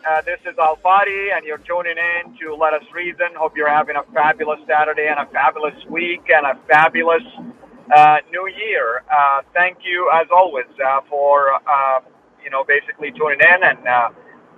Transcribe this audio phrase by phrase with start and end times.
[0.00, 3.36] Uh, this is Al Fadi, and you're tuning in to Let Us Reason.
[3.36, 7.22] Hope you're having a fabulous Saturday and a fabulous week and a fabulous
[7.92, 9.04] uh, new year.
[9.12, 12.00] Uh, thank you, as always, uh, for uh,
[12.42, 14.08] you know basically tuning in and uh,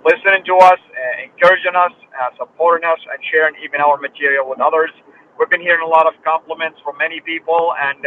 [0.07, 0.79] listening to us,
[1.19, 1.91] encouraging us,
[2.39, 4.91] supporting us, and sharing even our material with others.
[5.37, 7.99] We've been hearing a lot of compliments from many people, and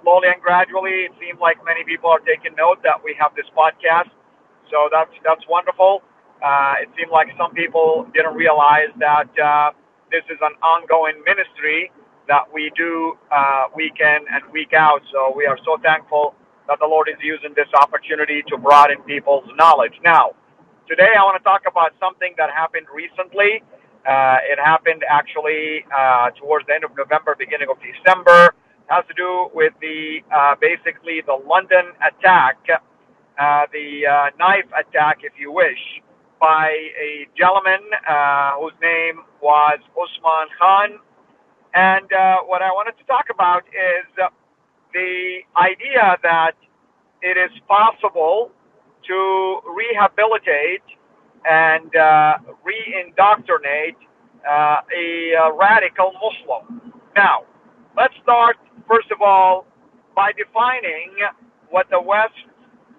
[0.00, 3.46] slowly and gradually, it seems like many people are taking note that we have this
[3.52, 4.08] podcast.
[4.72, 6.00] So that's that's wonderful.
[6.42, 9.70] Uh, it seemed like some people didn't realize that uh,
[10.10, 11.90] this is an ongoing ministry
[12.28, 15.00] that we do uh, week in and week out.
[15.10, 16.34] So we are so thankful
[16.68, 19.94] that the Lord is using this opportunity to broaden people's knowledge.
[20.04, 20.36] Now,
[20.86, 23.62] today I want to talk about something that happened recently.
[24.06, 28.54] Uh, it happened actually uh, towards the end of November, beginning of December.
[28.54, 34.68] It has to do with the uh, basically the London attack, uh, the uh, knife
[34.78, 35.80] attack, if you wish
[36.40, 40.98] by a gentleman uh, whose name was Usman Khan.
[41.74, 44.06] And uh, what I wanted to talk about is
[44.92, 46.52] the idea that
[47.22, 48.50] it is possible
[49.06, 50.82] to rehabilitate
[51.48, 53.96] and uh, re-indoctrinate
[54.48, 56.92] uh, a uh, radical Muslim.
[57.16, 57.44] Now,
[57.96, 58.56] let's start
[58.88, 59.66] first of all
[60.14, 61.12] by defining
[61.70, 62.34] what the West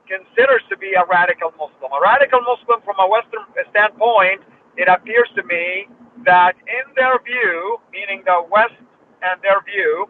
[0.10, 1.94] considers to be a radical Muslim.
[1.94, 4.42] A radical Muslim, from a Western standpoint,
[4.76, 5.88] it appears to me
[6.26, 8.76] that in their view, meaning the West
[9.22, 10.10] and their view,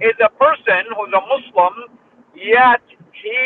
[0.00, 1.74] is a person who's a Muslim,
[2.36, 2.84] yet
[3.16, 3.38] he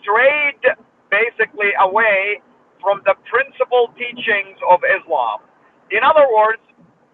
[0.00, 0.64] strayed
[1.10, 2.40] basically away
[2.80, 5.44] from the principal teachings of Islam.
[5.92, 6.62] In other words,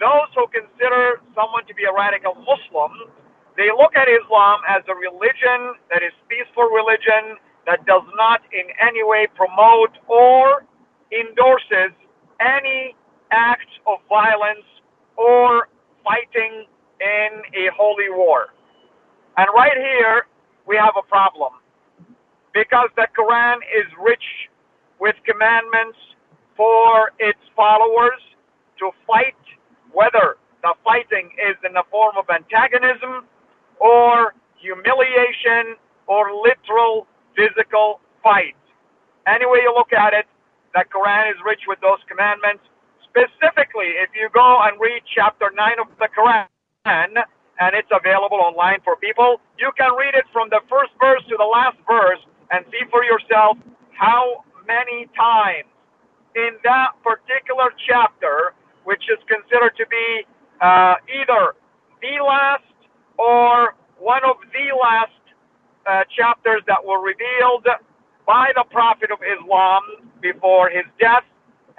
[0.00, 2.92] those who consider someone to be a radical Muslim,
[3.56, 8.66] they look at Islam as a religion that is peaceful religion, that does not in
[8.80, 10.64] any way promote or
[11.12, 11.92] endorses
[12.40, 12.94] any
[13.30, 14.64] acts of violence
[15.16, 15.68] or
[16.04, 16.64] fighting
[17.00, 18.48] in a holy war.
[19.36, 20.26] And right here,
[20.66, 21.52] we have a problem.
[22.54, 24.48] Because the Quran is rich
[25.00, 25.98] with commandments
[26.56, 28.20] for its followers
[28.78, 29.36] to fight,
[29.92, 33.26] whether the fighting is in the form of antagonism
[33.78, 37.06] or humiliation or literal
[37.36, 38.56] physical fight.
[39.26, 40.26] Any way you look at it,
[40.74, 42.64] the Quran is rich with those commandments.
[43.04, 46.46] Specifically, if you go and read chapter 9 of the Quran,
[47.58, 51.36] and it's available online for people, you can read it from the first verse to
[51.38, 52.20] the last verse
[52.50, 53.56] and see for yourself
[53.92, 55.68] how many times
[56.36, 58.52] in that particular chapter,
[58.84, 60.26] which is considered to be
[60.60, 61.56] uh, either
[62.02, 62.62] the last
[63.18, 65.16] or one of the last
[65.86, 67.66] uh, chapters that were revealed
[68.26, 69.82] by the Prophet of Islam
[70.20, 71.24] before his death.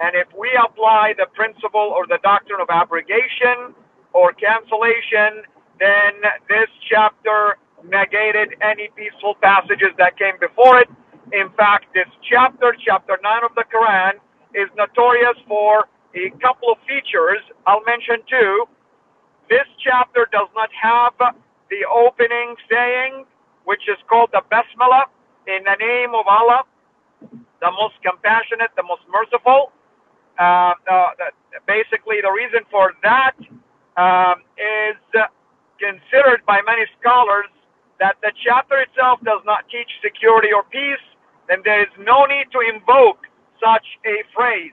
[0.00, 3.74] And if we apply the principle or the doctrine of abrogation
[4.12, 5.44] or cancellation,
[5.78, 10.88] then this chapter negated any peaceful passages that came before it.
[11.32, 14.14] In fact, this chapter, chapter 9 of the Quran,
[14.54, 17.42] is notorious for a couple of features.
[17.66, 18.64] I'll mention two.
[19.50, 21.12] This chapter does not have
[21.70, 23.24] the opening saying
[23.68, 25.04] which is called the Basmala,
[25.46, 26.64] in the name of Allah,
[27.20, 29.72] the most compassionate, the most merciful.
[30.38, 30.72] Uh,
[31.66, 33.36] basically, the reason for that
[34.00, 34.96] um, is
[35.76, 37.52] considered by many scholars
[38.00, 41.04] that the chapter itself does not teach security or peace,
[41.48, 43.20] then there is no need to invoke
[43.60, 44.72] such a phrase.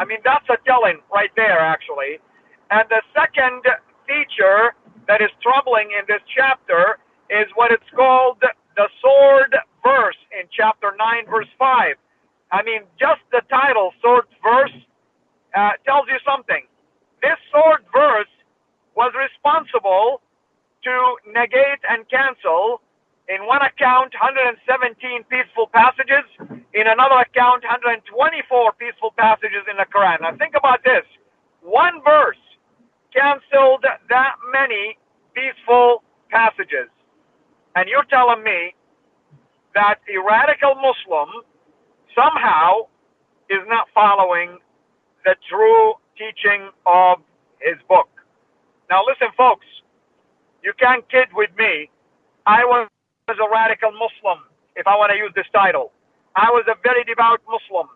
[0.00, 2.18] I mean, that's a telling right there, actually.
[2.74, 3.62] And the second
[4.08, 4.74] feature
[5.06, 6.98] that is troubling in this chapter
[7.32, 8.38] is what it's called
[8.76, 11.96] the sword verse in chapter 9, verse 5.
[12.52, 14.76] I mean, just the title, Sword Verse,
[15.56, 16.68] uh, tells you something.
[17.22, 18.28] This sword verse
[18.94, 20.20] was responsible
[20.84, 22.82] to negate and cancel,
[23.28, 26.26] in one account, 117 peaceful passages,
[26.74, 28.04] in another account, 124
[28.76, 30.20] peaceful passages in the Quran.
[30.20, 31.06] Now, think about this
[31.62, 32.40] one verse
[33.14, 34.98] canceled that many
[35.34, 36.90] peaceful passages.
[37.74, 38.74] And you're telling me
[39.74, 41.42] that a radical Muslim
[42.14, 42.86] somehow
[43.48, 44.58] is not following
[45.24, 47.18] the true teaching of
[47.60, 48.08] his book.
[48.90, 49.66] Now, listen, folks,
[50.62, 51.88] you can't kid with me.
[52.46, 52.88] I was
[53.28, 54.44] a radical Muslim,
[54.76, 55.92] if I want to use this title.
[56.36, 57.88] I was a very devout Muslim.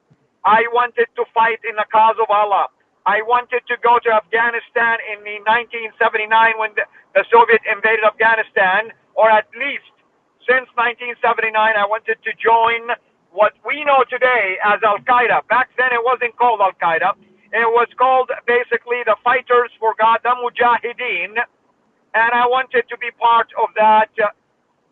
[0.44, 2.68] I wanted to fight in the cause of Allah.
[3.06, 6.26] I wanted to go to Afghanistan in the 1979
[6.58, 6.82] when the,
[7.14, 9.88] the Soviet invaded Afghanistan, or at least
[10.46, 12.94] since 1979, I wanted to join
[13.32, 15.42] what we know today as Al Qaeda.
[15.48, 17.18] Back then, it wasn't called Al Qaeda.
[17.52, 21.34] It was called basically the Fighters for God, the Mujahideen.
[22.14, 24.30] And I wanted to be part of that uh,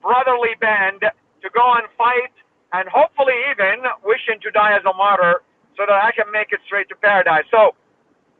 [0.03, 2.35] brotherly band to go and fight
[2.73, 5.41] and hopefully even wishing to die as a martyr
[5.77, 7.45] so that I can make it straight to paradise.
[7.51, 7.75] So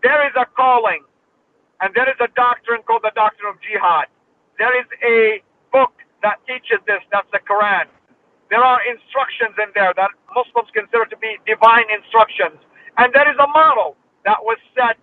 [0.03, 1.05] there is a calling
[1.81, 4.07] and there is a doctrine called the doctrine of jihad.
[4.59, 5.43] There is a
[5.75, 7.91] book that teaches this, that's the Quran.
[8.49, 12.63] There are instructions in there that Muslims consider to be divine instructions.
[12.97, 14.97] And there is a model that was set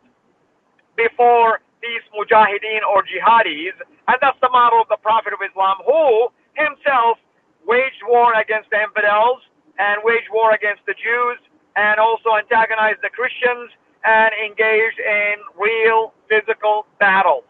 [0.95, 3.75] before these mujahideen or jihadis,
[4.07, 7.19] and that's the model of the Prophet of Islam, who himself
[7.67, 9.43] waged war against the infidels
[9.77, 11.37] and waged war against the Jews
[11.75, 13.71] and also antagonized the Christians
[14.05, 17.49] and engaged in real physical battles.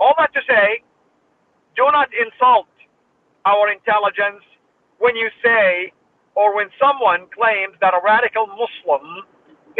[0.00, 0.82] All that to say,
[1.80, 2.68] do not insult
[3.48, 4.44] our intelligence
[5.00, 5.92] when you say
[6.36, 9.24] or when someone claims that a radical Muslim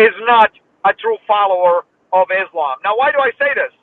[0.01, 0.51] is not
[0.89, 1.85] a true follower
[2.17, 2.81] of Islam.
[2.83, 3.75] Now, why do I say this?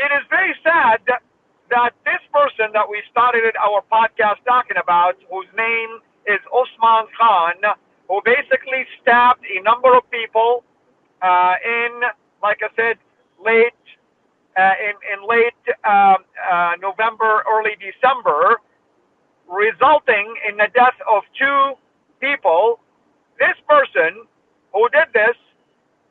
[0.00, 1.20] It is very sad that,
[1.68, 7.60] that this person that we started our podcast talking about, whose name is Osman Khan,
[8.08, 10.64] who basically stabbed a number of people
[11.20, 12.00] uh, in,
[12.42, 12.96] like I said,
[13.44, 13.76] late
[14.56, 18.60] uh, in, in late um, uh, November, early December,
[19.48, 21.74] resulting in the death of two
[22.20, 22.80] people,
[23.38, 24.24] this person
[24.72, 25.36] who did this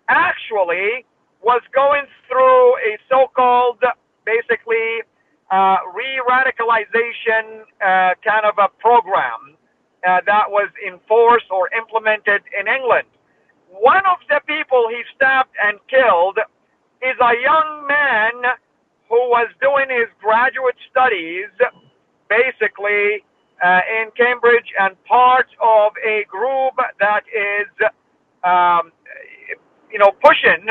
[0.07, 1.05] actually
[1.41, 3.81] was going through a so-called,
[4.25, 5.01] basically,
[5.51, 9.55] uh, re-radicalization uh, kind of a program
[10.07, 13.07] uh, that was enforced or implemented in England.
[13.69, 16.39] One of the people he stabbed and killed
[17.01, 18.51] is a young man
[19.09, 21.49] who was doing his graduate studies
[22.29, 23.23] basically
[23.63, 27.67] uh, in Cambridge and part of a group that is,
[28.43, 28.91] um,
[29.91, 30.67] you know, pushing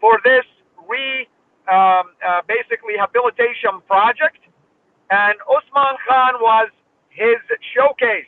[0.00, 0.44] for this
[0.88, 1.26] re,
[1.68, 4.38] um, uh, basically habilitation project.
[5.10, 6.68] And Osman Khan was
[7.10, 7.38] his
[7.74, 8.26] showcase,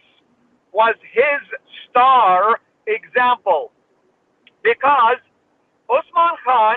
[0.73, 1.43] was his
[1.91, 3.73] star example,
[4.63, 5.19] because
[5.91, 6.77] Osman Khan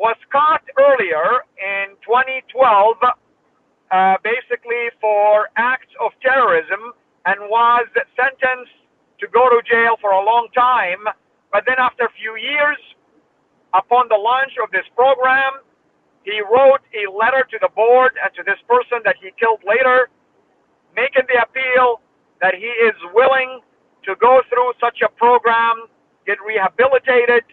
[0.00, 6.96] was caught earlier in 2012 uh, basically for acts of terrorism
[7.28, 7.84] and was
[8.16, 8.72] sentenced
[9.20, 11.04] to go to jail for a long time.
[11.52, 12.80] But then after a few years,
[13.76, 15.60] upon the launch of this program,
[16.24, 20.08] he wrote a letter to the board and to this person that he killed later,
[20.96, 22.00] making the appeal
[22.40, 23.60] that he is willing
[24.08, 25.92] to go through such a program,
[26.24, 27.44] get rehabilitated,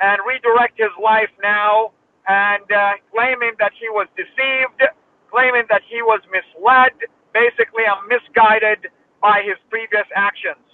[0.00, 1.92] and redirect his life now,
[2.28, 4.82] and uh, claiming that he was deceived
[5.30, 6.92] claiming that he was misled,
[7.32, 8.90] basically I'm misguided
[9.22, 10.66] by his previous actions.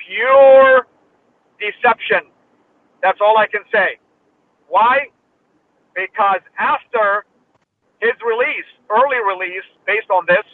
[0.00, 0.86] Pure
[1.60, 2.32] deception.
[3.02, 3.98] That's all I can say.
[4.68, 5.08] Why?
[5.94, 7.24] Because after
[8.00, 10.46] his release, early release, based on this,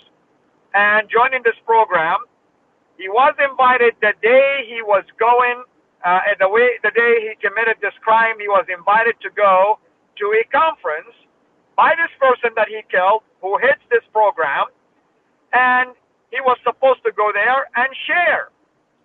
[0.74, 2.18] and joining this program,
[2.98, 5.62] he was invited the day he was going,
[6.04, 9.78] uh, the way the day he committed this crime, he was invited to go
[10.18, 11.10] to a conference
[11.76, 14.66] by this person that he killed who hits this program,
[15.52, 15.90] and
[16.30, 18.50] he was supposed to go there and share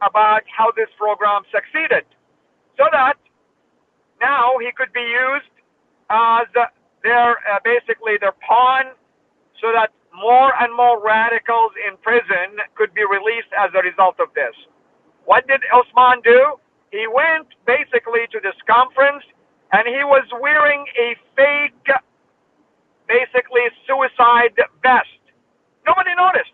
[0.01, 2.05] about how this program succeeded
[2.77, 3.15] so that
[4.21, 5.51] now he could be used
[6.09, 6.47] as
[7.03, 8.91] their uh, basically their pawn
[9.61, 14.27] so that more and more radicals in prison could be released as a result of
[14.33, 14.55] this.
[15.25, 16.59] What did Osman do?
[16.91, 19.23] He went basically to this conference
[19.71, 21.87] and he was wearing a fake
[23.07, 25.21] basically suicide vest.
[25.85, 26.53] Nobody noticed.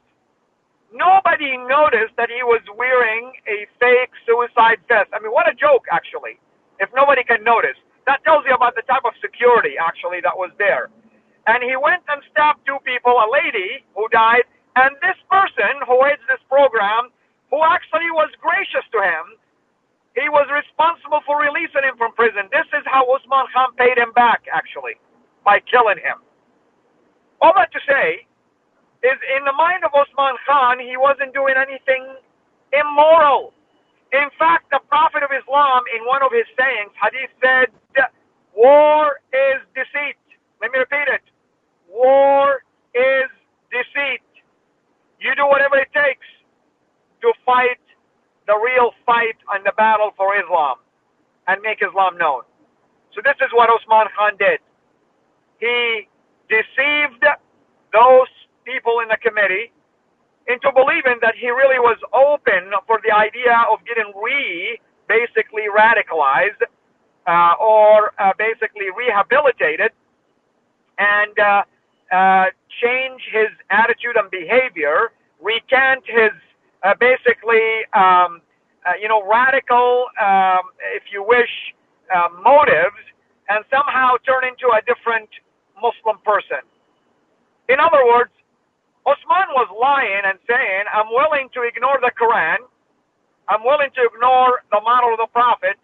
[0.94, 5.12] Nobody noticed that he was wearing a fake suicide vest.
[5.12, 6.40] I mean, what a joke, actually,
[6.80, 7.76] if nobody can notice.
[8.08, 10.90] That tells you about the type of security, actually, that was there.
[11.48, 16.04] And he went and stabbed two people, a lady who died, and this person who
[16.04, 17.12] heads this program,
[17.52, 19.36] who actually was gracious to him,
[20.16, 22.48] he was responsible for releasing him from prison.
[22.52, 24.96] This is how Usman Khan paid him back, actually,
[25.44, 26.24] by killing him.
[27.42, 28.26] All that to say
[29.04, 32.08] is, in the mind of Usman Khan, he wasn't doing anything
[32.72, 33.54] immoral.
[34.14, 37.70] In fact, the Prophet of Islam, in one of his sayings, Hadith said,
[38.56, 40.16] War is deceit.
[40.62, 41.22] Let me repeat it.
[41.92, 42.64] War
[42.96, 43.28] is
[43.70, 44.24] deceit.
[45.20, 46.26] You do whatever it takes
[47.22, 47.84] to fight
[48.48, 50.78] the real fight and the battle for Islam
[51.48, 52.44] and make Islam known.
[53.14, 54.60] So this is what Osman Khan did.
[55.60, 56.08] He
[56.50, 57.24] deceived
[57.94, 58.28] those
[58.66, 59.72] people in the committee
[60.48, 66.62] into believing that he really was open for the idea of getting re basically radicalized
[67.28, 69.92] uh, or uh, basically rehabilitated
[70.98, 71.64] and uh,
[72.12, 72.46] uh,
[72.82, 75.12] change his attitude and behavior,
[75.42, 76.32] recant his
[76.86, 78.46] uh, basically, um,
[78.86, 81.50] uh, you know, radical, um, if you wish,
[82.14, 83.02] uh, motives,
[83.50, 85.30] and somehow turn into a different
[85.82, 86.62] Muslim person.
[87.70, 88.30] In other words,
[89.06, 92.62] Osman was lying and saying, I'm willing to ignore the Quran,
[93.50, 95.78] I'm willing to ignore the model of the Prophet,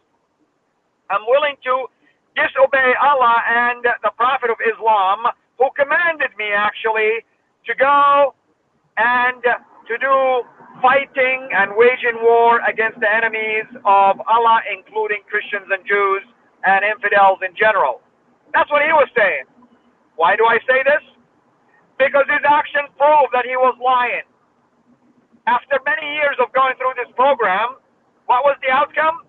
[1.10, 1.90] I'm willing to
[2.38, 5.26] disobey Allah and the Prophet of Islam,
[5.58, 7.26] who commanded me actually
[7.66, 8.34] to go
[8.98, 9.42] and
[9.88, 10.44] to do
[10.82, 16.24] fighting and waging war against the enemies of Allah, including Christians and Jews
[16.66, 18.02] and infidels in general.
[18.54, 19.46] That's what he was saying.
[20.16, 21.04] Why do I say this?
[21.98, 24.26] Because his actions prove that he was lying.
[25.48, 27.78] After many years of going through this program,
[28.26, 29.26] what was the outcome?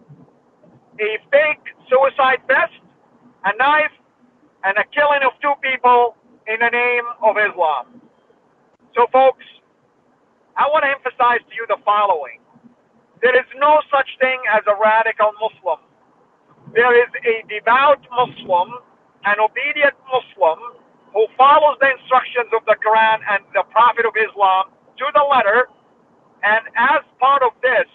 [1.00, 2.76] A fake suicide vest,
[3.44, 3.92] a knife,
[4.64, 6.16] and a killing of two people
[6.46, 8.00] in the name of Islam.
[8.94, 9.44] So, folks,
[10.56, 12.40] I want to emphasize to you the following.
[13.22, 15.80] There is no such thing as a radical Muslim.
[16.74, 18.80] There is a devout Muslim,
[19.24, 20.58] an obedient Muslim,
[21.14, 25.68] who follows the instructions of the Quran and the Prophet of Islam to the letter,
[26.42, 27.88] and as part of this,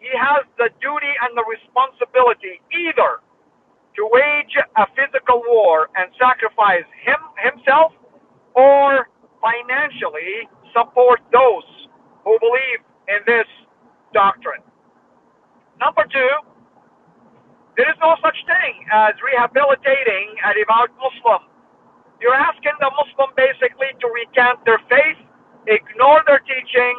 [0.00, 3.20] he has the duty and the responsibility either
[3.96, 7.92] to wage a physical war and sacrifice him himself
[8.54, 9.08] or
[9.40, 11.66] financially support those
[12.24, 13.46] who believe in this
[14.12, 14.62] doctrine.
[15.80, 16.32] Number two,
[17.76, 21.48] there is no such thing as rehabilitating a devout Muslim.
[22.20, 25.16] You're asking the Muslim basically to recant their faith,
[25.66, 26.94] ignore their teaching,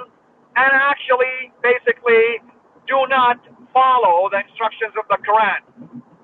[0.57, 2.41] and actually basically
[2.89, 3.37] do not
[3.73, 5.61] follow the instructions of the Quran.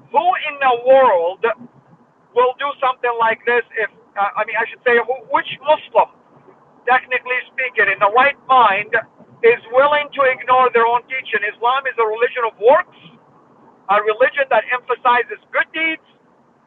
[0.09, 1.45] Who in the world
[2.33, 4.97] will do something like this if, uh, I mean, I should say,
[5.29, 6.16] which Muslim
[6.87, 8.95] technically speaking, in the right mind,
[9.43, 11.43] is willing to ignore their own teaching.
[11.45, 12.97] Islam is a religion of works,
[13.91, 16.05] a religion that emphasizes good deeds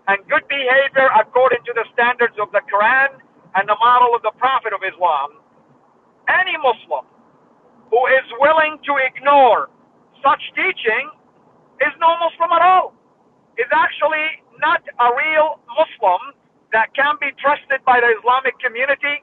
[0.09, 3.19] and good behavior according to the standards of the Quran
[3.57, 5.41] and the model of the Prophet of Islam.
[6.29, 7.07] Any Muslim
[7.91, 9.71] who is willing to ignore
[10.23, 11.07] such teaching
[11.83, 12.95] is no Muslim at all.
[13.59, 16.35] Is actually not a real Muslim
[16.73, 19.23] that can be trusted by the Islamic community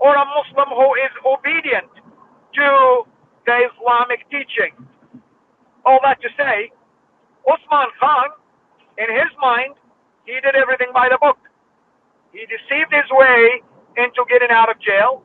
[0.00, 1.92] or a Muslim who is obedient
[2.56, 3.04] to
[3.46, 4.72] the Islamic teaching.
[5.84, 6.72] All that to say,
[7.46, 8.28] Usman Khan,
[8.98, 9.76] in his mind,
[10.26, 11.38] he did everything by the book.
[12.32, 13.62] He deceived his way
[13.96, 15.24] into getting out of jail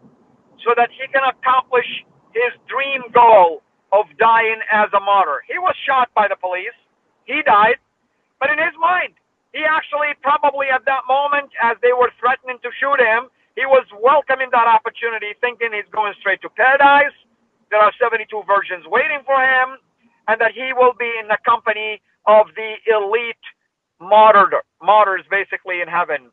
[0.64, 1.88] so that he can accomplish
[2.34, 3.62] his dream goal
[3.94, 5.44] of dying as a martyr.
[5.48, 6.76] He was shot by the police.
[7.26, 7.80] He died.
[8.40, 9.14] But in his mind,
[9.54, 13.86] he actually probably at that moment, as they were threatening to shoot him, he was
[14.02, 17.16] welcoming that opportunity, thinking he's going straight to paradise.
[17.72, 19.78] There are 72 virgins waiting for him,
[20.28, 23.36] and that he will be in the company of the elite
[24.00, 26.32] martyr, martyrs, basically in heaven.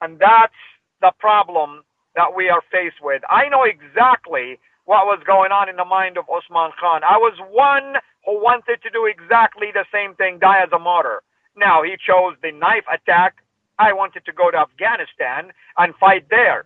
[0.00, 0.54] And that's
[1.00, 1.82] the problem
[2.14, 3.22] that we are faced with.
[3.30, 7.02] I know exactly what was going on in the mind of Osman Khan.
[7.04, 7.94] I was one
[8.24, 11.22] who wanted to do exactly the same thing, die as a martyr.
[11.56, 13.36] Now, he chose the knife attack
[13.78, 16.64] I wanted to go to Afghanistan and fight there.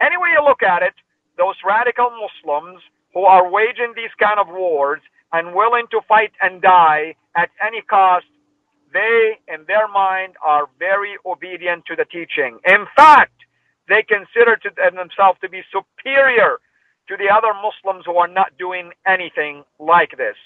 [0.00, 0.94] Any way you look at it,
[1.38, 2.82] those radical Muslims
[3.14, 5.00] who are waging these kind of wars
[5.32, 8.26] and willing to fight and die at any cost,
[8.92, 12.58] they, in their mind, are very obedient to the teaching.
[12.66, 13.32] In fact,
[13.88, 16.58] they consider to uh, themselves to be superior
[17.08, 20.36] to the other Muslims who are not doing anything like this.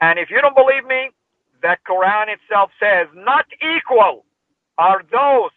[0.00, 1.10] And if you don't believe me,
[1.62, 4.24] the Quran itself says, not equal
[4.78, 5.54] are those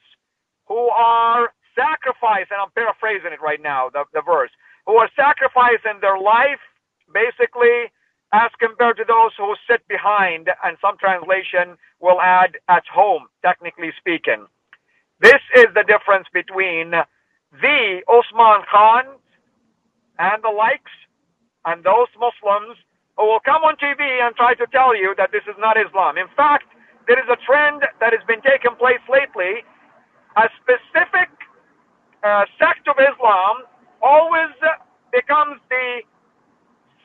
[0.67, 4.51] who are sacrificing, and I'm paraphrasing it right now, the, the verse,
[4.86, 6.62] who are sacrificing their life,
[7.13, 7.91] basically,
[8.33, 13.91] as compared to those who sit behind, and some translation will add at home, technically
[13.97, 14.45] speaking.
[15.21, 16.91] This is the difference between
[17.62, 19.05] the Osman Khan
[20.19, 20.91] and the likes
[21.65, 22.77] and those Muslims
[23.17, 26.17] who will come on TV and try to tell you that this is not Islam.
[26.17, 26.65] In fact,
[27.08, 29.64] there is a trend that has been taking place lately.
[30.36, 31.32] A specific
[32.24, 33.64] uh, sect of Islam
[34.04, 34.52] always
[35.12, 36.04] becomes the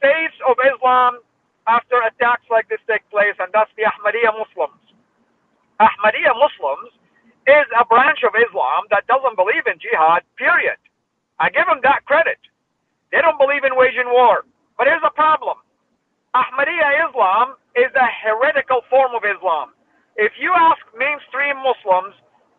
[0.02, 1.22] face of Islam
[1.70, 4.82] after attacks like this take place, and that's the Ahmadiyya Muslims.
[5.78, 6.90] Ahmadiyya Muslims
[7.46, 10.78] is a branch of Islam that doesn't believe in jihad, period.
[11.38, 12.38] I give them that credit.
[13.14, 14.42] They don't believe in waging war.
[14.76, 15.58] But here's a problem.
[16.34, 19.70] Ahmadiyya Islam is a heretical form of Islam.
[20.16, 22.14] If you ask mainstream Muslims,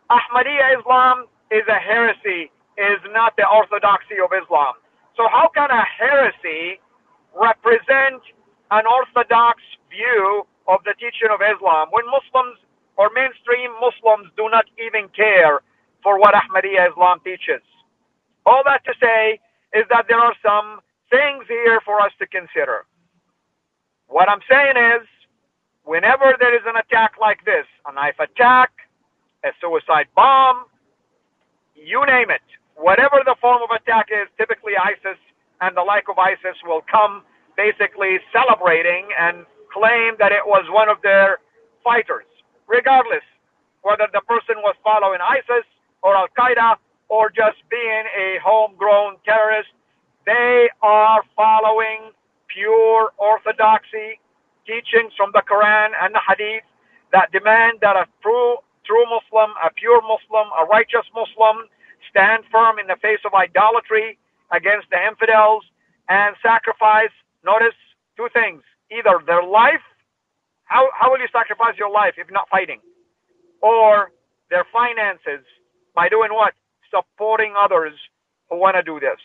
[0.09, 4.73] Ahmadiyya Islam is a heresy, is not the orthodoxy of Islam.
[5.15, 6.79] So how can a heresy
[7.35, 8.21] represent
[8.71, 12.57] an orthodox view of the teaching of Islam when Muslims
[12.97, 15.61] or mainstream Muslims do not even care
[16.01, 17.61] for what Ahmadiyya Islam teaches.
[18.45, 19.39] All that to say
[19.73, 20.79] is that there are some
[21.09, 22.85] things here for us to consider.
[24.07, 25.07] What I'm saying is,
[25.85, 28.71] whenever there is an attack like this, a knife attack,
[29.43, 30.65] a suicide bomb,
[31.75, 32.41] you name it,
[32.75, 35.19] whatever the form of attack is, typically ISIS
[35.61, 37.23] and the like of ISIS will come
[37.55, 41.39] basically celebrating and claim that it was one of their
[41.83, 42.25] fighters
[42.67, 43.23] regardless
[43.81, 45.67] whether the person was following ISIS
[46.01, 46.75] or Al Qaeda
[47.09, 49.69] or just being a homegrown terrorist.
[50.25, 52.11] They are following
[52.47, 54.19] pure orthodoxy
[54.67, 56.63] teachings from the Quran and the Hadith
[57.13, 61.67] that demand that a true, true Muslim, a pure Muslim, a righteous Muslim
[62.09, 64.17] stand firm in the face of idolatry
[64.51, 65.63] against the infidels
[66.09, 67.13] and sacrifice,
[67.45, 67.75] notice
[68.17, 69.81] two things, either their life
[70.65, 72.79] how, how will you sacrifice your life if not fighting?
[73.61, 74.11] Or
[74.49, 75.45] their finances
[75.95, 76.53] by doing what?
[76.91, 77.93] Supporting others
[78.49, 79.19] who want to do this.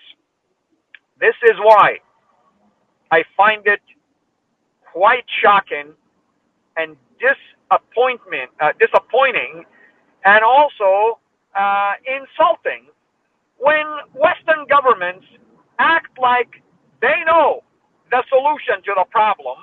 [1.21, 1.99] This is why
[3.11, 3.81] I find it
[4.93, 5.93] quite shocking
[6.77, 9.65] and disappointment, uh, disappointing,
[10.25, 11.19] and also
[11.59, 12.87] uh, insulting
[13.59, 15.27] when Western governments
[15.79, 16.63] act like
[17.03, 17.63] they know
[18.11, 19.59] the solution to the problem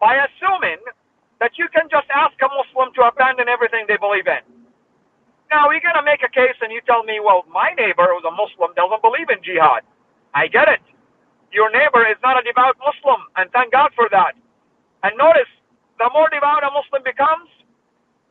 [0.00, 0.78] by assuming
[1.40, 4.42] that you can just ask a Muslim to abandon everything they believe in.
[5.50, 8.24] Now, you're going to make a case and you tell me, well, my neighbor who's
[8.26, 9.82] a Muslim doesn't believe in jihad.
[10.34, 10.80] I get it.
[11.52, 14.34] Your neighbor is not a devout Muslim, and thank God for that.
[15.02, 15.50] And notice,
[15.98, 17.48] the more devout a Muslim becomes,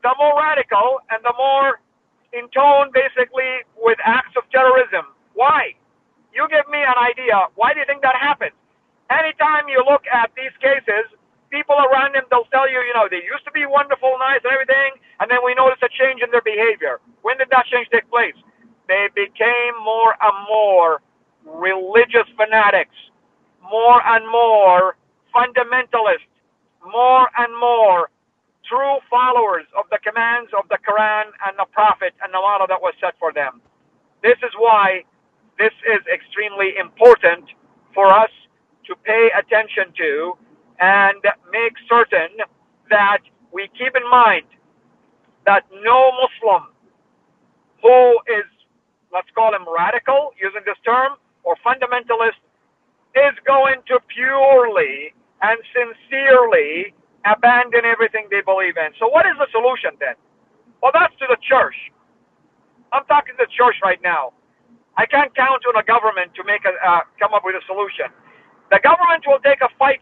[0.03, 1.79] the more radical and the more
[2.33, 5.07] in tone, basically, with acts of terrorism.
[5.33, 5.73] Why?
[6.33, 7.47] You give me an idea.
[7.55, 8.53] Why do you think that happens?
[9.09, 11.07] Anytime you look at these cases,
[11.49, 14.51] people around them, they'll tell you, you know, they used to be wonderful, nice, and
[14.51, 16.99] everything, and then we notice a change in their behavior.
[17.23, 18.35] When did that change take place?
[18.87, 21.01] They became more and more
[21.47, 22.95] religious fanatics,
[23.63, 24.95] more and more
[25.33, 26.27] fundamentalists,
[26.91, 28.09] more and more
[28.67, 32.81] true followers of the commands of the Quran and the Prophet and the model that
[32.81, 33.61] was set for them.
[34.23, 35.03] This is why
[35.57, 37.45] this is extremely important
[37.93, 38.31] for us
[38.85, 40.37] to pay attention to
[40.79, 41.17] and
[41.51, 42.29] make certain
[42.89, 43.19] that
[43.51, 44.45] we keep in mind
[45.45, 46.67] that no Muslim
[47.81, 48.45] who is,
[49.13, 52.39] let's call him radical, using this term, or fundamentalist,
[53.15, 56.93] is going to purely and sincerely
[57.25, 58.91] abandon everything they believe in.
[58.99, 60.15] So, what is the solution then?
[60.81, 61.75] Well, that's to the church.
[62.93, 64.33] I'm talking to the church right now.
[64.97, 68.09] I can't count on a government to make a uh, come up with a solution.
[68.71, 70.01] The government will take a fight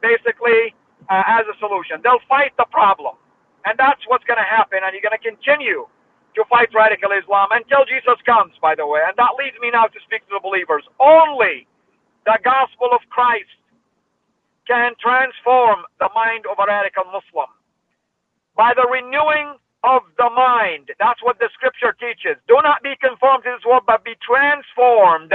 [0.00, 0.74] basically
[1.10, 2.00] uh, as a solution.
[2.02, 3.16] They'll fight the problem.
[3.66, 4.80] And that's what's going to happen.
[4.84, 5.88] And you're going to continue
[6.36, 9.00] to fight radical Islam until Jesus comes, by the way.
[9.02, 10.86] And that leads me now to speak to the believers.
[11.00, 11.66] Only
[12.24, 13.50] the gospel of Christ
[14.68, 17.48] can transform the mind of a radical Muslim.
[18.56, 20.90] By the renewing of the mind.
[20.98, 22.36] That's what the scripture teaches.
[22.48, 25.32] Do not be conformed to this world, but be transformed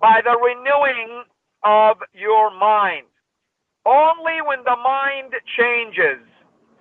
[0.00, 1.24] by the renewing
[1.62, 3.06] of your mind.
[3.84, 6.22] Only when the mind changes.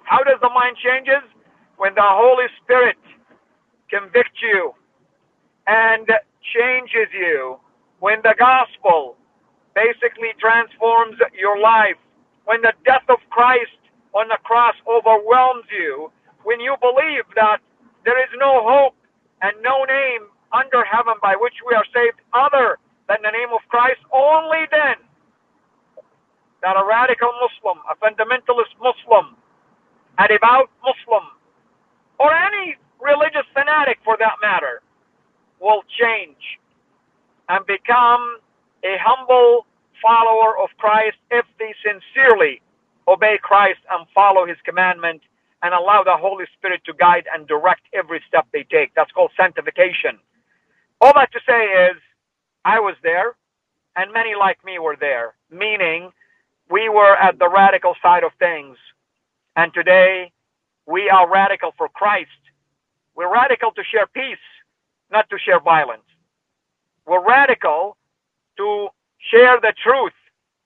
[0.03, 1.23] How does the mind changes?
[1.77, 2.97] When the Holy Spirit
[3.89, 4.73] convicts you
[5.67, 6.07] and
[6.53, 7.59] changes you
[7.99, 9.15] when the gospel
[9.75, 11.97] basically transforms your life,
[12.45, 13.77] when the death of Christ
[14.13, 16.11] on the cross overwhelms you,
[16.43, 17.59] when you believe that
[18.05, 18.95] there is no hope
[19.41, 22.77] and no name under heaven by which we are saved other
[23.07, 24.97] than the name of Christ, only then
[26.61, 29.35] that a radical Muslim, a fundamentalist Muslim,
[30.17, 31.25] a devout Muslim,
[32.19, 34.81] or any religious fanatic for that matter,
[35.61, 36.59] will change
[37.47, 38.39] and become
[38.83, 39.65] a humble
[40.01, 42.61] follower of Christ if they sincerely
[43.07, 45.21] obey Christ and follow his commandment
[45.61, 48.93] and allow the Holy Spirit to guide and direct every step they take.
[48.95, 50.19] That's called sanctification.
[51.01, 51.97] All that to say is,
[52.65, 53.35] I was there,
[53.95, 56.11] and many like me were there, meaning
[56.69, 58.77] we were at the radical side of things.
[59.55, 60.31] And today,
[60.87, 62.29] we are radical for Christ.
[63.15, 64.37] We're radical to share peace,
[65.11, 66.03] not to share violence.
[67.07, 67.97] We're radical
[68.59, 68.89] to
[69.31, 70.13] share the truth,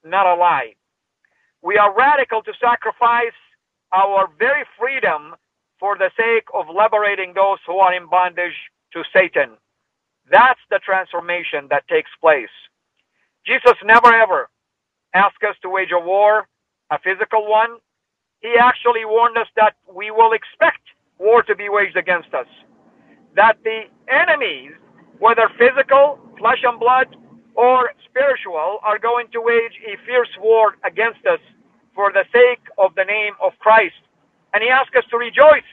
[0.06, 0.76] not a lie.
[1.64, 3.38] We are radical to sacrifice
[3.94, 5.36] our very freedom
[5.80, 8.56] for the sake of liberating those who are in bondage
[8.94, 9.52] to Satan.
[10.32, 12.54] That's the transformation that takes place.
[13.46, 14.50] Jesus never ever
[15.16, 16.48] asked us to wage a war,
[16.92, 17.78] a physical one.
[18.42, 20.82] He actually warned us that we will expect
[21.20, 22.48] war to be waged against us.
[23.36, 24.72] That the enemies,
[25.20, 27.16] whether physical, flesh and blood,
[27.56, 31.40] or spiritual, are going to wage a fierce war against us
[31.96, 33.96] for the sake of the name of Christ.
[34.54, 35.68] And he asks us to rejoice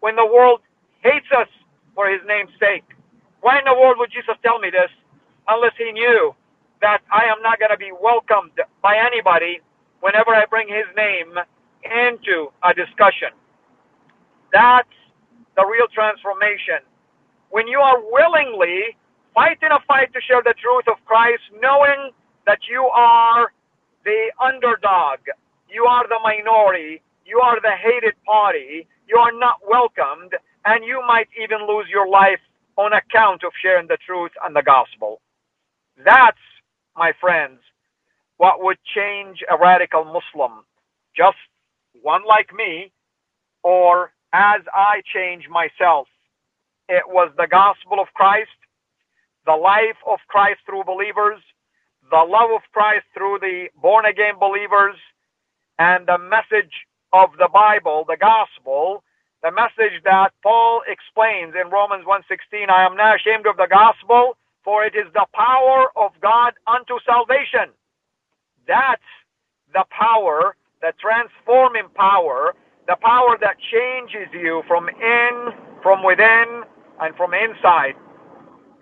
[0.00, 0.60] when the world
[1.02, 1.48] hates us
[1.94, 2.84] for his name's sake.
[3.40, 4.90] Why in the world would Jesus tell me this
[5.48, 6.34] unless he knew
[6.80, 9.60] that I am not going to be welcomed by anybody
[10.00, 11.34] whenever I bring his name
[11.84, 13.30] into a discussion?
[14.52, 14.88] That's
[15.56, 16.80] the real transformation.
[17.50, 18.96] When you are willingly
[19.34, 22.12] fighting a fight to share the truth of Christ, knowing
[22.46, 23.52] that you are
[24.04, 25.20] the underdog,
[25.70, 30.32] you are the minority, you are the hated party, you are not welcomed,
[30.66, 32.40] and you might even lose your life
[32.76, 35.20] on account of sharing the truth and the gospel.
[36.04, 36.38] That's,
[36.96, 37.60] my friends,
[38.38, 40.64] what would change a radical Muslim.
[41.16, 41.38] Just
[42.02, 42.92] one like me,
[43.64, 46.08] or as I change myself.
[46.88, 48.50] It was the gospel of Christ,
[49.46, 51.40] the life of Christ through believers,
[52.10, 54.96] the love of Christ through the born again believers,
[55.78, 59.02] and the message of the Bible, the gospel,
[59.42, 64.36] the message that Paul explains in Romans 1:16, I am not ashamed of the gospel,
[64.62, 67.70] for it is the power of God unto salvation.
[68.66, 69.02] That's
[69.74, 72.54] the power, the transforming power,
[72.86, 76.64] the power that changes you from in, from within,
[77.00, 77.96] and from inside.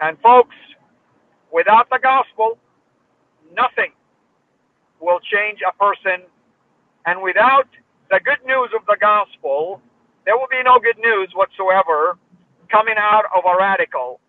[0.03, 0.57] And folks,
[1.53, 2.59] without the gospel,
[3.57, 3.93] nothing
[5.01, 6.27] will change a person
[7.07, 7.69] and without
[8.11, 9.81] the good news of the gospel,
[10.25, 12.19] there will be no good news whatsoever
[12.71, 14.21] coming out of a radical.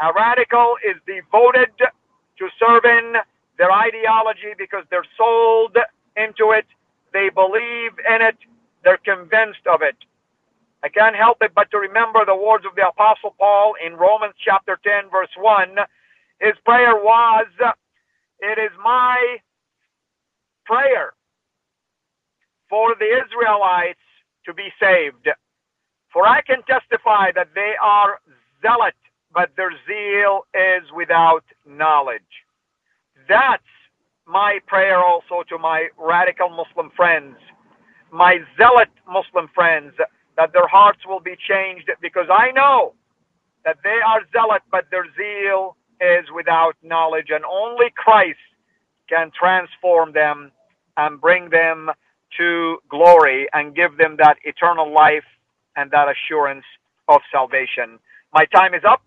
[0.00, 3.14] A radical is devoted to serving
[3.58, 5.76] their ideology because they're sold
[6.16, 6.66] into it,
[7.12, 8.36] they believe in it,
[8.84, 9.96] they're convinced of it.
[10.82, 14.34] I can't help it but to remember the words of the Apostle Paul in Romans
[14.44, 15.76] chapter 10, verse 1.
[16.40, 17.46] His prayer was,
[18.40, 19.38] It is my
[20.66, 21.14] prayer
[22.70, 23.98] for the Israelites
[24.46, 25.28] to be saved.
[26.12, 28.20] For I can testify that they are
[28.62, 28.94] zealot,
[29.34, 32.22] but their zeal is without knowledge.
[33.28, 33.62] That's
[34.26, 37.36] my prayer also to my radical Muslim friends,
[38.12, 39.92] my zealot Muslim friends,
[40.38, 42.94] that their hearts will be changed because I know
[43.64, 48.38] that they are zealot, but their zeal is without knowledge, and only Christ
[49.10, 50.52] can transform them
[50.96, 51.90] and bring them
[52.38, 55.26] to glory and give them that eternal life
[55.76, 56.64] and that assurance
[57.08, 57.98] of salvation.
[58.32, 59.02] My time is up.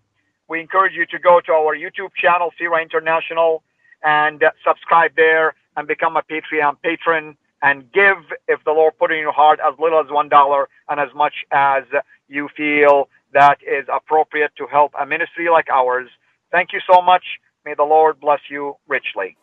[0.48, 3.62] We encourage you to go to our YouTube channel, CIRA International,
[4.04, 9.18] and subscribe there and become a Patreon patron and give if the Lord put in
[9.18, 11.84] your heart as little as one dollar and as much as
[12.28, 16.08] you feel that is appropriate to help a ministry like ours.
[16.52, 17.24] Thank you so much.
[17.64, 19.36] May the Lord bless you richly.